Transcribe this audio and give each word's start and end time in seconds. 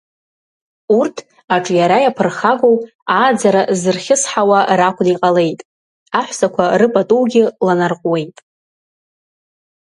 Урҭ, 0.99 1.17
аҿиара 1.55 1.97
иаԥырхагоу, 2.01 2.75
ааӡара 3.15 3.61
зырхьысҳауа 3.81 4.59
ракәны 4.79 5.09
иҟалеит, 5.13 5.59
аҳәсақәа 6.19 6.63
рыпатугьы 6.79 7.43
ланарҟәуеит. 7.65 8.37